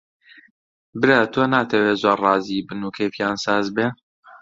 [0.99, 3.87] برا تۆ ناتەوێ زۆر ڕازی بن و کەیفیان ساز بێ؟